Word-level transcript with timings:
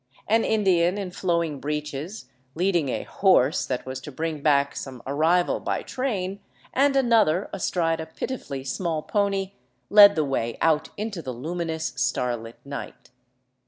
An 0.27 0.43
Indian 0.43 0.97
in 0.97 1.11
flowing 1.11 1.59
breeches, 1.59 2.25
leading 2.55 2.89
a 2.89 3.03
horse" 3.03 3.67
that 3.67 3.85
was 3.85 4.01
to 4.01 4.11
bring 4.11 4.41
back 4.41 4.75
some 4.75 5.03
ar 5.05 5.15
rival 5.15 5.59
by 5.59 5.83
train, 5.83 6.39
and 6.73 6.95
another 6.95 7.51
astride 7.53 7.99
a 7.99 8.07
pitifully 8.07 8.63
small 8.63 9.03
pony, 9.03 9.51
led 9.91 10.15
the 10.15 10.25
way 10.25 10.57
out 10.59 10.89
into 10.97 11.21
the 11.21 11.31
luminous 11.35 11.93
star 11.97 12.35
lit 12.35 12.57
night. 12.65 13.11